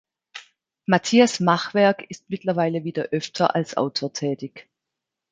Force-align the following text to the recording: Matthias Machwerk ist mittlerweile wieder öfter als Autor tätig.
Matthias 0.87 1.39
Machwerk 1.39 2.09
ist 2.09 2.27
mittlerweile 2.27 2.83
wieder 2.83 3.09
öfter 3.11 3.53
als 3.53 3.77
Autor 3.77 4.11
tätig. 4.11 4.67